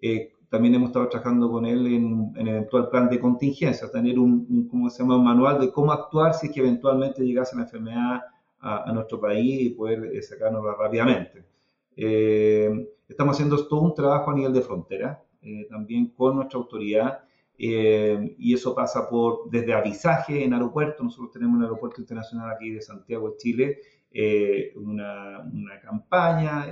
[0.02, 4.68] Eh, también hemos estado trabajando con él en, en eventual plan de contingencia, tener un,
[4.70, 8.22] ¿cómo se llama?, un manual de cómo actuar si es que eventualmente llegase la enfermedad
[8.60, 11.44] a, nuestro país y poder sacárnosla rápidamente.
[11.96, 15.22] estamos haciendo todo un trabajo a nivel de frontera.
[15.70, 17.24] también con nuestra autoridad.
[17.66, 21.04] Y eso pasa por desde avisaje en aeropuertos.
[21.04, 23.78] Nosotros tenemos un aeropuerto internacional aquí de Santiago de Chile,
[24.76, 26.68] una, una, campaña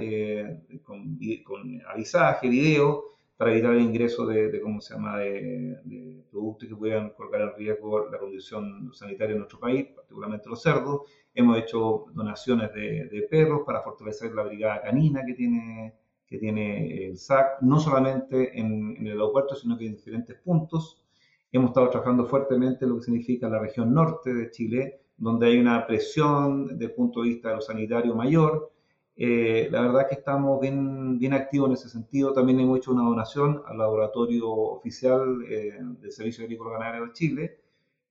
[0.83, 3.05] con, con, avisaje, video,
[3.41, 8.09] para evitar el ingreso de, ¿cómo se llama?, de, productos que puedan colocar en riesgo
[8.09, 11.01] la condición sanitaria en nuestro país, particularmente los cerdos.
[11.33, 15.93] Hemos hecho donaciones de, perros para fortalecer la brigada canina que tiene,
[16.31, 21.03] que tiene el SAC, no solamente en, el aeropuerto, sino que en diferentes puntos.
[21.51, 25.59] Hemos estado trabajando fuertemente en lo que significa la región norte de Chile, donde hay
[25.59, 28.71] una presión desde el punto de vista de lo sanitario mayor,
[29.17, 32.31] eh, la verdad que estamos bien, bien activos en ese sentido.
[32.31, 37.59] También hemos hecho una donación al laboratorio oficial eh, del Servicio Agrícola Ganadero de Chile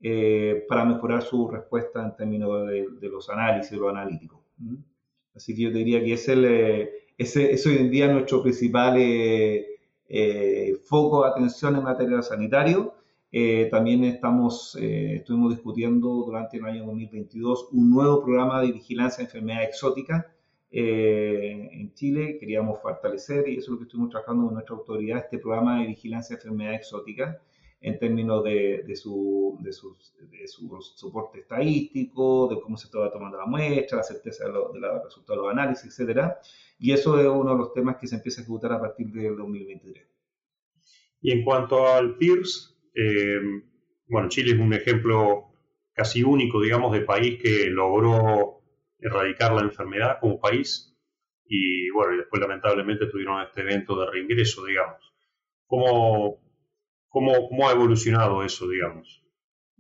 [0.03, 4.45] eh, para mejorar su respuesta en términos de, los análisis, de lo analítico.
[5.35, 8.95] Así que yo diría que es, el, ese es hoy en día nuestro principal
[10.85, 12.95] foco de atención en materia sanitario.
[13.71, 19.69] también estamos, estuvimos discutiendo durante el año 2022 un nuevo programa de vigilancia de enfermedades
[19.69, 20.27] exóticas
[20.73, 22.39] eh, en Chile.
[22.39, 25.89] Queríamos fortalecer, y eso es lo que estuvimos trabajando con nuestra autoridad, este programa de
[25.89, 27.37] vigilancia de enfermedades exóticas
[27.81, 29.97] en términos de, su, de, su,
[30.97, 35.47] soporte estadístico, de cómo se estaba tomando la muestra, la certeza de, los resultados de
[35.47, 36.33] los análisis, etc.
[36.79, 39.37] Y eso es uno de los temas que se empieza a ejecutar a partir del
[39.37, 40.07] 2023.
[41.23, 43.41] Y en cuanto al PIRS, eh,
[44.09, 45.47] bueno, Chile es un ejemplo
[45.93, 48.61] casi único, digamos, de país que logró
[48.99, 50.91] erradicar la enfermedad como país
[51.53, 55.13] y bueno, y después lamentablemente tuvieron este evento de reingreso, digamos.
[55.67, 56.41] ¿Cómo,
[57.11, 59.23] cómo, cómo ha evolucionado eso, digamos?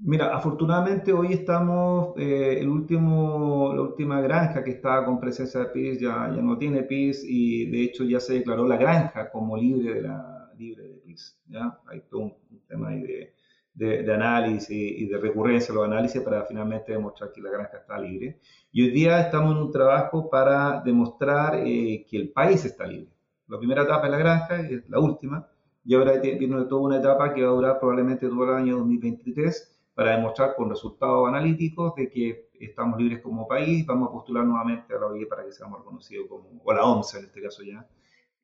[0.02, 5.66] Mira, afortunadamente hoy estamos, eh, el último, la última granja que estaba con presencia de
[5.66, 9.58] PIS ya, ya no tiene PIS y de hecho ya se declaró la granja como
[9.58, 11.38] libre de, la, libre de PIS.
[11.48, 11.78] ¿ya?
[11.86, 12.34] Hay todo un
[12.66, 13.34] tema ahí de,
[14.02, 17.98] de, análisis y de recurrencia a los análisis para finalmente demostrar que la granja está
[17.98, 18.40] libre.
[18.72, 23.12] Y hoy día estamos en un trabajo para demostrar eh, que el país está libre.
[23.48, 25.46] La primera etapa es la granja, es la última,
[25.84, 29.76] y ahora viene toda una etapa que va a durar probablemente todo el año 2023
[29.94, 34.94] para demostrar con resultados analíticos de que estamos libres como país, vamos a postular nuevamente
[34.94, 37.62] a la OIE para que seamos reconocidos como, o a la OMS en este caso
[37.62, 37.88] ya,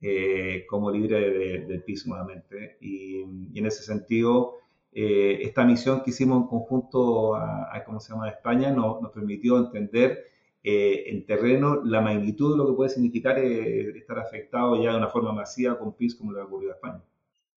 [0.00, 2.78] eh, como libre del de PIS nuevamente.
[2.80, 4.56] Y, y, en ese sentido,
[4.98, 10.24] eh, esta misión que hicimos en conjunto a, ¿cómo se llama?, España nos, permitió entender
[10.62, 14.96] eh, en terreno la magnitud de lo que puede significar eh, estar afectado ya de
[14.96, 17.02] una forma masiva con PIS como le ocurrido a España.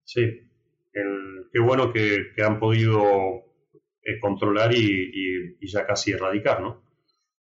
[0.07, 0.21] Sí,
[0.93, 3.43] qué bueno que, han podido
[4.21, 6.81] controlar y, y, ya casi erradicar, ¿no?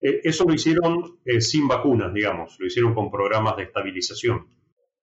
[0.01, 4.47] eso lo hicieron sin vacunas, digamos, lo hicieron con programas de estabilización.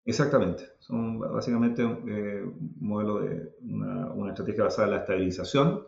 [0.05, 5.85] Exactamente, son básicamente eh, un modelo de una, estrategia basada en la estabilización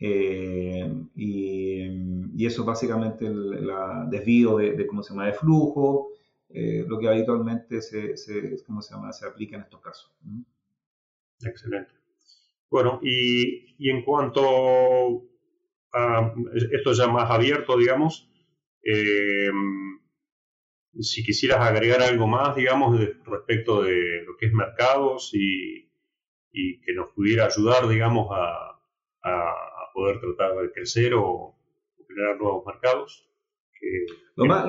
[0.00, 3.70] eh, y, eso es básicamente el
[4.10, 6.08] desvío de, cómo se llama de flujo,
[6.48, 8.16] eh, lo que habitualmente se,
[8.66, 9.12] ¿cómo se, llama?
[9.12, 10.12] se aplica en estos casos.
[11.44, 11.92] Excelente.
[12.70, 15.22] Bueno, y, y en cuanto
[15.92, 16.32] a
[16.72, 18.28] esto ya más abierto, digamos,
[21.00, 25.90] si quisieras agregar algo más, digamos, respecto de lo que es mercados y,
[26.52, 28.68] que nos pudiera ayudar, digamos, a,
[29.94, 31.54] poder tratar de crecer o,
[32.08, 33.28] generar nuevos mercados.
[34.36, 34.66] lo, más,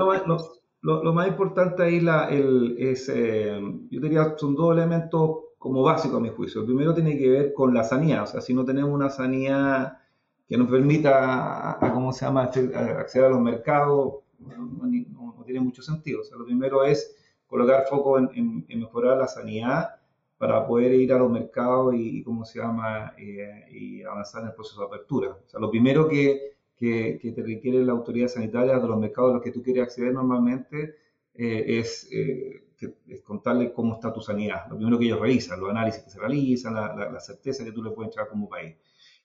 [0.81, 3.59] lo, más, importante ahí la, el, es, eh,
[3.89, 6.60] yo diría, son dos elementos como básicos a mi juicio.
[6.60, 9.97] El primero tiene que ver con la sanidad, o sea, si no tenemos una sanidad
[10.45, 16.19] que nos permita, a, ¿cómo se llama?, acceder a los mercados, no, tiene mucho sentido.
[16.19, 17.15] O sea, lo primero es
[17.47, 20.02] colocar foco en, mejorar la sanidad
[20.38, 24.56] para poder ir a los mercados y, ¿cómo se llama?, eh, y avanzar en el
[24.56, 25.30] proceso de apertura.
[25.30, 29.34] O sea, lo primero que, que, te requiere la autoridad sanitaria de los mercados a
[29.36, 30.97] los que tú quieres acceder normalmente
[31.36, 32.65] eh, es, eh,
[33.08, 34.67] es, contarle cómo está tu sanidad.
[34.69, 37.84] Lo primero que ellos revisan, los análisis que se realizan, la, la, certeza que tú
[37.84, 38.76] le puedes entrar como país.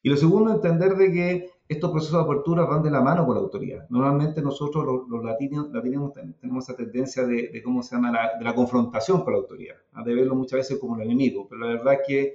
[0.02, 3.34] Y lo segundo, entender de que estos procesos de apertura van de la mano con
[3.34, 3.86] la autoridad.
[3.90, 8.54] Normalmente nosotros los, latinos, latinos tenemos esa tendencia de, cómo se llama, la, de la
[8.54, 12.00] confrontación con la autoridad, de verlo muchas veces como el enemigo, pero la verdad es
[12.06, 12.34] que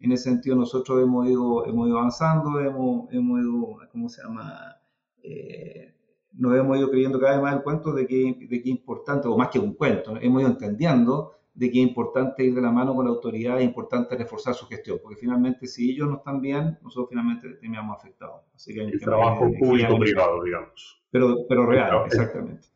[0.00, 4.76] en ese sentido nosotros hemos ido, hemos ido avanzando, hemos, hemos ido, ¿cómo se llama?
[5.22, 5.94] Eh,
[6.38, 9.28] nos hemos ido creyendo cada vez más el cuento de que, de que es importante,
[9.28, 12.70] o más que un cuento, hemos ido entendiendo de que es importante ir de la
[12.70, 16.40] mano con la autoridad, es importante reforzar su gestión, porque finalmente si ellos no están
[16.40, 18.42] bien, nosotros finalmente terminamos afectados.
[18.54, 21.02] Así que el trabajo público-privado, digamos.
[21.10, 22.68] Pero, pero real, exactamente.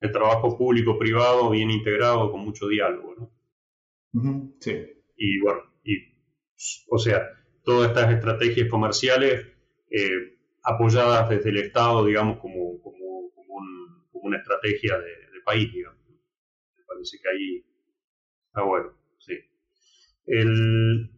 [0.00, 4.52] El trabajo público-privado bien integrado, con mucho diálogo, ¿no?
[4.60, 4.76] sí.
[5.16, 5.96] y bueno, y,
[6.90, 7.22] o sea,
[7.62, 9.46] todas estas estrategias comerciales
[9.90, 10.31] eh,
[10.62, 13.02] apoyadas desde el Estado, digamos, como, como,
[14.12, 15.98] una estrategia de, país, digamos.
[16.76, 17.64] Me parece que ahí
[18.46, 19.34] está bueno, sí.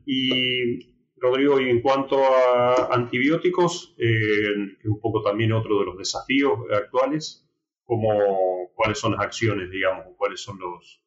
[0.06, 6.58] y Rodrigo, y en cuanto a antibióticos, eh, un poco también otro de los desafíos
[6.70, 7.46] actuales,
[7.84, 11.02] como cuáles son las acciones, digamos, cuáles son los,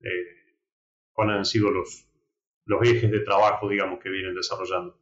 [0.00, 0.56] eh,
[1.12, 2.08] cuáles han sido los,
[2.66, 4.96] los ejes de trabajo, digamos, que vienen desarrollando.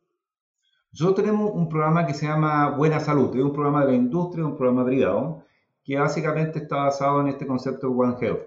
[0.98, 4.46] Nosotros tenemos un programa que se llama Buena Salud, es un programa de la industria,
[4.46, 5.44] un programa privado,
[5.85, 8.40] que básicamente está basado en este concepto One Health.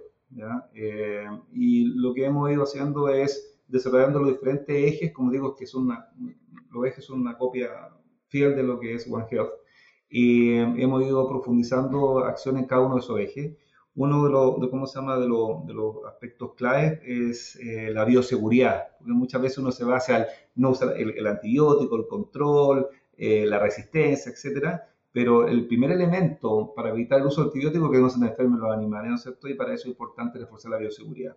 [0.74, 5.68] Eh, y lo que hemos ido haciendo es desarrollando los diferentes ejes, como digo, que
[5.68, 6.10] son una,
[6.72, 7.70] los ejes son una copia
[8.30, 9.52] fiel de lo que es One Health.
[10.10, 13.58] Y eh, hemos ido profundizando acciones en cada uno de esos ejes.
[14.00, 15.18] Uno de los, de, ¿cómo se llama?
[15.18, 19.98] De, de los aspectos claves es eh, la bioseguridad, porque muchas veces uno se va
[19.98, 25.92] hacia el, no usar el, antibiótico, el control, eh, la resistencia, etcétera, pero el primer
[25.92, 29.16] elemento para evitar el uso de antibióticos es que no se enfermen los animales, ¿no
[29.18, 29.50] es cierto?
[29.50, 31.36] Y para eso es importante reforzar la bioseguridad.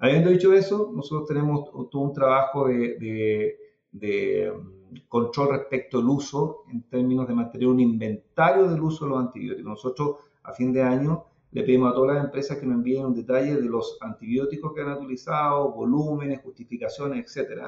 [0.00, 3.56] Habiendo dicho eso, nosotros tenemos todo un trabajo de,
[3.92, 9.20] mm, control respecto al uso en términos de mantener un inventario del uso de los
[9.20, 9.70] antibióticos.
[9.70, 13.14] Nosotros a fin de año le pedimos a todas las empresas que nos envíen un
[13.14, 17.62] detalle de los antibióticos que han utilizado, volúmenes, justificaciones, etc.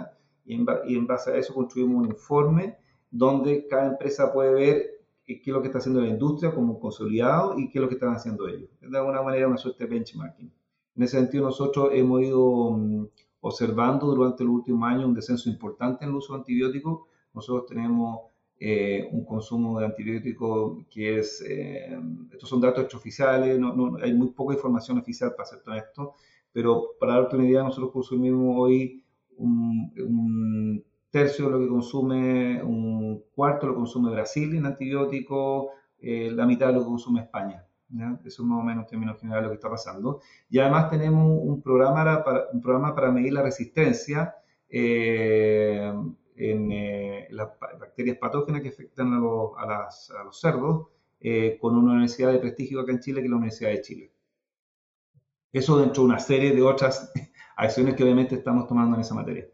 [0.44, 2.76] Y en, base a eso construimos un informe
[3.10, 4.90] donde cada empresa puede ver
[5.24, 7.94] qué es lo que está haciendo la industria como consolidado y qué es lo que
[7.94, 8.70] están haciendo ellos.
[8.80, 10.52] De alguna manera una suerte de benchmarking.
[10.94, 13.06] En ese sentido, nosotros hemos ido mm,
[13.40, 17.08] observando durante el último año un descenso importante en el uso de antibióticos.
[17.34, 18.31] Nosotros tenemos
[18.64, 21.98] eh, un consumo de antibióticos que es, eh,
[22.30, 26.14] estos son datos extraoficiales, no, hay muy poca información oficial para hacer todo esto,
[26.52, 29.02] pero para darte una idea, nosotros consumimos hoy
[29.36, 35.66] un, tercio de lo que consume, un cuarto lo consume Brasil en antibióticos,
[35.98, 37.66] eh, la mitad lo consume España.
[38.24, 40.20] Eso es más o menos en términos generales lo que está pasando.
[40.48, 44.36] Y además tenemos un programa para, un programa para medir la resistencia
[46.36, 50.88] en eh, las bacterias patógenas que afectan a los, a los cerdos
[51.20, 54.12] eh, con una universidad de prestigio acá en Chile que es la Universidad de Chile.
[55.52, 57.12] Eso dentro de una serie de otras
[57.56, 59.46] acciones que obviamente estamos tomando en esa materia.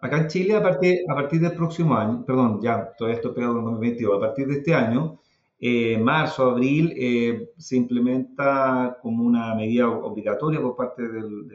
[0.00, 3.58] Acá en Chile, a partir, a partir del próximo año, perdón, ya, todavía estoy pegado
[3.58, 5.20] en 2022, a partir de este año,
[5.60, 11.46] eh, marzo, abril, eh, se implementa como una medida obligatoria por parte del,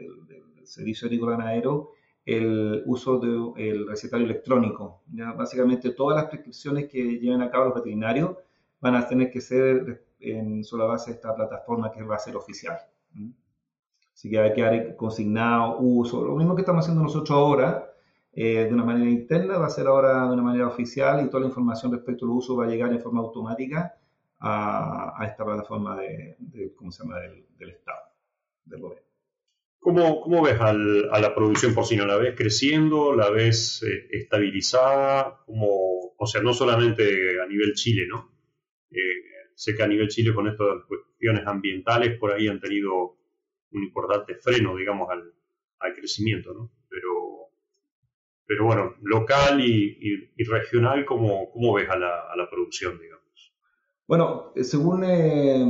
[0.64, 1.90] Servicio Agrícola Ganadero
[2.24, 5.02] el uso del recetario electrónico.
[5.36, 8.36] Básicamente todas las prescripciones que lleven a cabo los veterinarios
[8.80, 12.36] van a tener que ser en sola base de esta plataforma que va a ser
[12.36, 12.78] oficial.
[14.12, 17.90] Así que hay que dar consignado uso, lo mismo que estamos haciendo nosotros ahora,
[18.32, 21.40] eh, de una manera interna, va a ser ahora de una manera oficial y toda
[21.40, 23.96] la información respecto al uso va a llegar en forma automática
[24.40, 26.36] a, esta plataforma de,
[26.76, 27.18] ¿cómo se llama?
[27.18, 28.00] Del, Estado,
[28.64, 29.13] del gobierno.
[29.84, 32.06] ¿Cómo, ves a la producción porcina?
[32.06, 33.14] ¿La ves creciendo?
[33.14, 35.42] ¿La ves eh, estabilizada?
[35.44, 38.32] Como, o sea, no solamente a nivel Chile, ¿no?
[38.90, 43.18] Eh, sé que a nivel Chile con estas cuestiones ambientales por ahí han tenido
[43.72, 45.34] un importante freno, digamos, al,
[45.94, 46.72] crecimiento, ¿no?
[46.88, 47.50] Pero
[48.46, 53.52] pero bueno, local y, regional, ¿cómo, ¿cómo, ves a la, producción, digamos?
[54.06, 55.62] Bueno, según eh,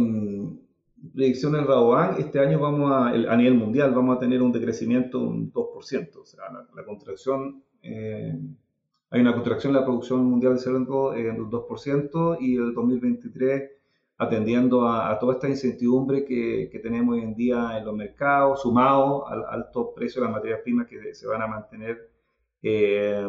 [1.12, 5.26] predicciones Rabobank, este año vamos a, a nivel mundial, vamos a tener un decrecimiento de
[5.26, 8.38] un 2%, o sea, la, contracción, eh,
[9.10, 13.70] hay una contracción en la producción mundial de cerdo en un 2% y el 2023
[14.16, 19.26] atendiendo a, toda esta incertidumbre que, que, tenemos hoy en día en los mercados, sumado
[19.26, 22.10] al alto precio de las materias primas que se van a mantener
[22.62, 23.26] eh,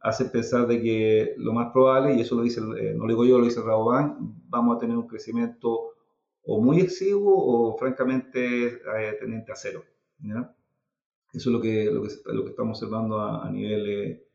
[0.00, 3.24] hace pensar de que lo más probable, y eso lo dice, eh, no lo digo
[3.24, 4.16] yo, lo dice Rabobank,
[4.48, 5.93] vamos a tener un crecimiento
[6.46, 9.84] o muy exiguo o francamente eh, tendiente a cero.
[11.32, 14.26] Eso es lo que, lo que, lo que estamos observando a, nivel, eh,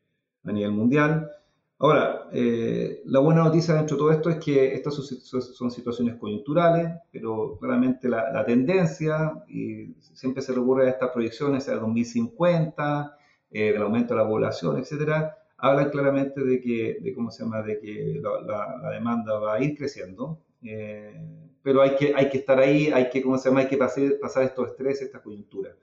[0.44, 1.30] a nivel mundial.
[1.78, 7.56] Ahora, la buena noticia dentro de todo esto es que estas son, situaciones coyunturales, pero
[7.58, 13.16] claramente la, la, tendencia, y siempre se recurre a estas proyecciones, a 2050,
[13.52, 17.62] eh, del aumento de la población, etcétera, hablan claramente de que, de cómo se llama,
[17.62, 22.58] de que la, demanda va a ir creciendo, eh, pero hay que, hay que estar
[22.58, 23.60] ahí, hay que, ¿cómo se llama?
[23.60, 25.74] Hay que pasar, pasar estos estrés, esta coyuntura.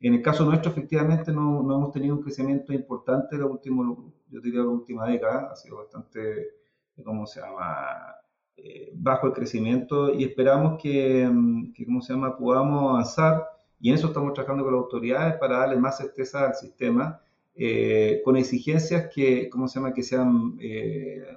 [0.00, 4.40] En el caso nuestro, efectivamente, no, no hemos tenido un crecimiento importante la último, yo
[4.40, 6.50] diría la última década, ha sido bastante,
[7.04, 8.16] ¿cómo se llama?
[8.58, 11.30] Eh, bajo el crecimiento y esperamos que,
[11.74, 13.46] que, ¿cómo se llama?, podamos avanzar
[13.78, 17.20] Y en eso estamos trabajando con las autoridades para darle más certeza al sistema,
[17.54, 21.36] eh, con exigencias que, ¿cómo se llama?, que sean eh,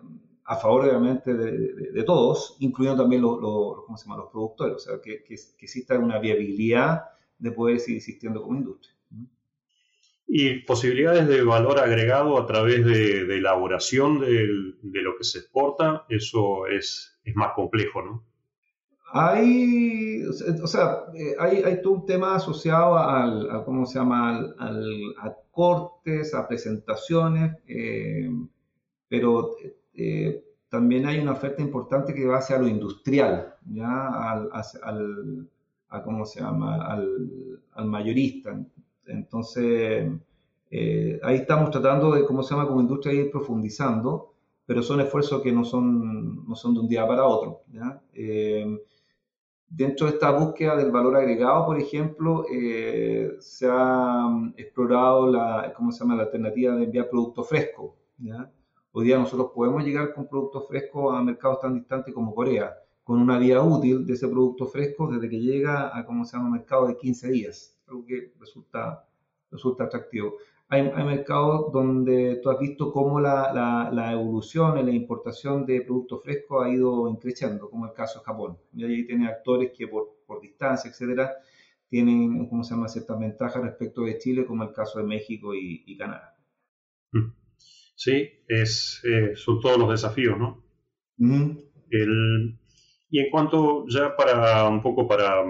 [0.49, 4.99] a favor, obviamente, de, todos, incluyendo también los, ¿cómo se llama?, los productores, o sea,
[4.99, 7.03] que, que, que exista una viabilidad
[7.37, 8.95] de poder seguir existiendo como industria.
[10.25, 14.47] Y posibilidades de valor agregado a través de, elaboración de,
[15.03, 18.23] lo que se exporta, eso es, es más complejo, ¿no?
[19.13, 24.51] Hay, o sea, eh, hay, hay todo un tema asociado al, a, ¿cómo se llama?,
[24.57, 28.31] al, a cortes, a presentaciones, eh,
[29.07, 29.55] pero
[30.01, 34.31] eh, también hay una oferta importante que va hacia lo industrial, ¿ya?
[34.31, 34.49] Al,
[34.83, 35.49] al
[35.89, 38.49] a, ¿cómo se llama?, al, al mayorista.
[39.07, 40.11] Entonces,
[40.69, 44.33] eh, ahí estamos tratando de, ¿cómo se llama?, como industria ir profundizando,
[44.67, 47.63] pero son esfuerzos que no son, no son de un día para otro.
[48.13, 48.77] Eh,
[49.67, 55.91] dentro de esta búsqueda del valor agregado, por ejemplo, eh, se ha explorado la, ¿cómo
[55.91, 57.93] se llama?, la alternativa de enviar productos frescos.
[58.91, 63.19] Hoy día nosotros podemos llegar con productos frescos a mercados tan distantes como Corea, con
[63.21, 66.87] una vía útil de ese producto fresco desde que llega a, ¿cómo se llama?, mercado
[66.87, 69.07] de 15 días algo que resulta,
[69.51, 70.35] resulta atractivo.
[70.67, 75.65] Hay, hay, mercados donde tú has visto cómo la, la, la, evolución en la importación
[75.65, 78.57] de productos frescos ha ido creciendo, como el caso de Japón.
[78.73, 81.33] Y ahí tiene actores que por, por distancia, etcétera,
[81.87, 85.83] tienen, ¿cómo se llama?, ciertas ventajas respecto de Chile, como el caso de México y,
[85.87, 86.35] y Canadá.
[87.11, 87.38] Mm.
[87.99, 90.63] Sí, es, eh, son todos los desafíos, ¿no?
[91.91, 92.57] el,
[93.09, 95.43] y en cuanto ya para un poco para,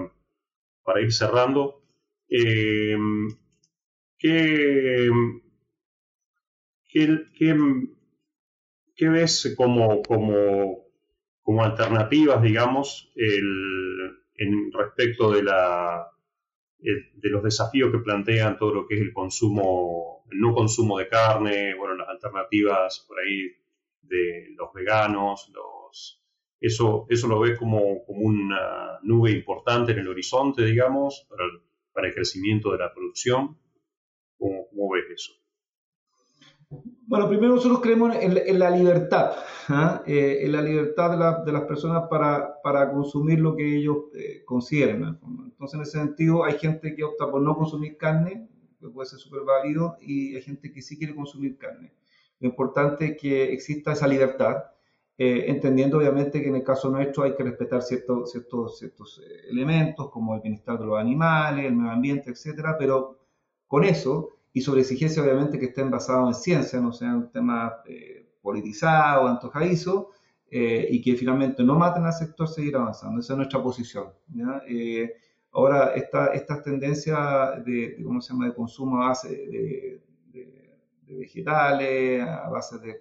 [0.82, 1.84] para ir cerrando,
[2.28, 2.96] eh,
[4.18, 5.08] ¿qué,
[6.88, 7.48] qué,
[9.08, 10.88] ves como, como,
[11.42, 16.04] como, alternativas, digamos, en respecto de, la,
[16.80, 21.08] de los desafíos que plantean todo lo que es el consumo, el no consumo de
[21.08, 23.48] carne, bueno, las alternativas por ahí
[24.02, 26.20] de los veganos, los,
[26.60, 31.44] eso, eso lo ves como, como una nube importante en el horizonte, digamos, para
[32.08, 33.58] el, crecimiento de la producción?
[34.38, 35.32] ¿Cómo, ves eso?
[37.06, 39.32] Bueno, primero nosotros creemos en, la libertad,
[39.68, 40.02] ¿ah?
[40.06, 45.18] eh, en la libertad de, las personas para, para, consumir lo que ellos eh, consideren.
[45.44, 48.48] Entonces, en ese sentido, hay gente que opta por no consumir carne,
[48.80, 51.92] que puede ser súper válido, y hay gente que sí quiere consumir carne.
[52.40, 54.64] Lo importante es que exista esa libertad
[55.22, 59.50] eh, entendiendo obviamente que en el caso nuestro hay que respetar ciertos, ciertos, ciertos eh,
[59.50, 63.18] elementos como el bienestar de los animales, el medio ambiente, etcétera, pero
[63.66, 67.82] con eso y sobre exigencias obviamente que estén basados en ciencia, no sean un tema
[67.84, 70.12] eh, politizado, antojadizo,
[70.52, 73.20] y que finalmente no maten al sector, seguir avanzando.
[73.20, 74.06] Esa es nuestra posición.
[75.52, 80.02] Ahora, esta, estas tendencias de, ¿cómo se llama?, de consumo a base de,
[81.06, 82.98] vegetales, a base de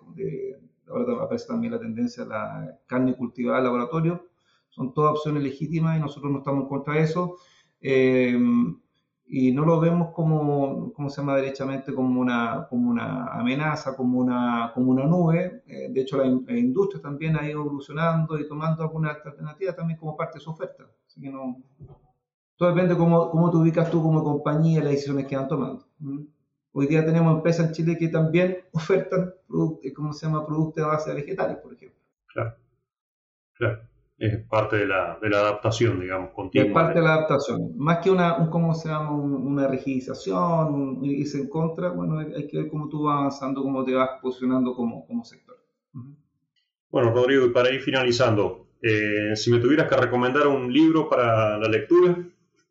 [0.90, 4.26] ahora aparece también la tendencia a la carne cultivada en laboratorio,
[4.70, 7.38] son todas opciones legítimas y nosotros no estamos en contra de eso.
[7.82, 8.38] Eh,
[9.32, 11.94] y no lo vemos como, ¿cómo se llama derechamente?
[11.94, 15.62] Como una, como una amenaza, como una, como una nube.
[15.68, 20.18] Eh, de hecho, la, industria también ha ido evolucionando y tomando algunas alternativas también como
[20.18, 20.86] parte de su oferta.
[21.06, 21.58] Así que no...
[22.60, 25.48] Todo depende de cómo, cómo te ubicas tú como compañía y las decisiones que van
[25.48, 25.86] tomando.
[26.74, 29.34] Hoy día tenemos empresas en Chile que también ofertan,
[29.82, 31.98] eh, ¿cómo se llama?, productos de base vegetales, por ejemplo.
[32.28, 32.56] Claro,
[33.54, 33.80] claro.
[34.18, 36.68] Es parte de la, de la adaptación, digamos, continua.
[36.68, 37.78] Es parte de la adaptación.
[37.78, 42.58] Más que una, un, ¿cómo se llama?, una rigidización, irse en contra, bueno, hay que
[42.58, 45.56] ver cómo tú vas avanzando, cómo te vas posicionando como, como sector.
[46.92, 51.58] Bueno, Rodrigo, y para ir finalizando, eh, si me tuvieras que recomendar un libro para
[51.58, 52.18] la lectura,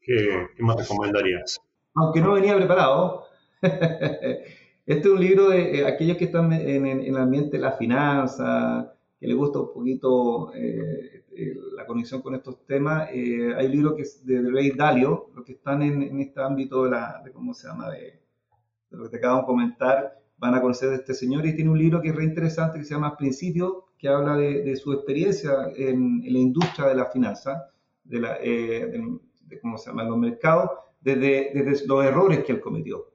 [0.09, 1.61] ¿qué, qué recomendarías?
[1.94, 3.24] Aunque no venía preparado,
[3.61, 4.46] este
[4.86, 9.26] es un libro de eh, aquellos que están en, el ambiente de la finanza, que
[9.26, 13.09] les gusta un poquito eh, eh, la conexión con estos temas.
[13.11, 16.90] hay un libro que es de, Ray Dalio, los que están en, este ámbito de,
[16.90, 18.20] la, de cómo se llama, de,
[18.90, 21.78] lo que te acabo de comentar, van a conocer de este señor y tiene un
[21.78, 26.22] libro que es re interesante que se llama Principio, que habla de, su experiencia en,
[26.22, 27.70] la industria de la finanza,
[28.04, 28.38] de, la,
[29.61, 30.70] cómo se llama, los mercados,
[31.01, 33.07] desde, desde los errores que él cometió.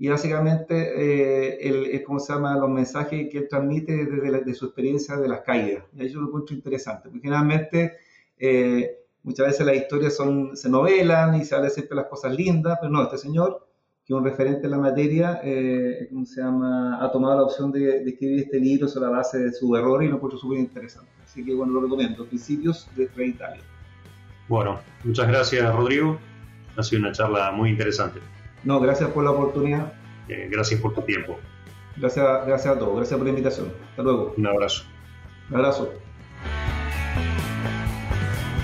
[0.00, 2.56] Y básicamente, eh, el, ¿cómo se llama?
[2.56, 5.84] Los mensajes que él transmite desde de su experiencia de las caídas.
[5.92, 7.94] Y ahí yo lo encuentro interesante, porque generalmente
[8.38, 12.92] eh, muchas veces las historias son, se novelan y se siempre las cosas lindas, pero
[12.92, 13.66] no, este señor,
[14.04, 17.04] que es un referente en la materia, eh, ¿cómo se llama?
[17.04, 20.08] Ha tomado la opción de, escribir este libro sobre la base de su error y
[20.08, 21.10] lo encuentro súper interesante.
[21.24, 23.62] Así que bueno, lo recomiendo, Principios de Rey Italia.
[24.48, 26.18] Bueno, muchas gracias Rodrigo.
[26.76, 28.20] Ha sido una charla muy interesante.
[28.64, 29.92] No, gracias por la oportunidad.
[30.28, 31.38] Eh, gracias por tu tiempo.
[31.96, 32.96] Gracias, gracias a todos.
[32.96, 33.72] Gracias por la invitación.
[33.90, 34.34] Hasta luego.
[34.36, 34.84] Un abrazo.
[35.50, 35.92] Un abrazo.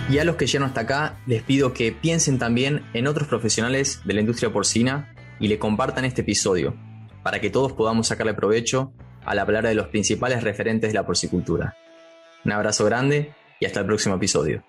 [0.09, 4.03] Y a los que llegaron hasta acá, les pido que piensen también en otros profesionales
[4.05, 6.74] de la industria porcina y le compartan este episodio,
[7.22, 8.93] para que todos podamos sacarle provecho
[9.24, 11.76] al hablar de los principales referentes de la porcicultura.
[12.45, 14.62] Un abrazo grande y hasta el próximo episodio.